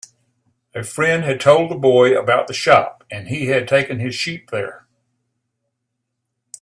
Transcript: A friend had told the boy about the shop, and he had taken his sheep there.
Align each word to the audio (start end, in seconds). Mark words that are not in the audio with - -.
A 0.73 0.81
friend 0.81 1.23
had 1.25 1.39
told 1.39 1.69
the 1.69 1.75
boy 1.75 2.19
about 2.19 2.47
the 2.47 2.55
shop, 2.55 3.03
and 3.11 3.27
he 3.27 3.49
had 3.49 3.67
taken 3.67 3.99
his 3.99 4.15
sheep 4.15 4.49
there. 4.49 4.87